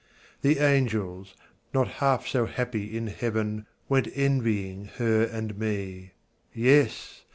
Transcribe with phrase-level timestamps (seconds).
[0.41, 1.35] The angels,
[1.75, 6.13] not half so happy in heaven, Went envying her and me
[6.51, 7.21] Yes!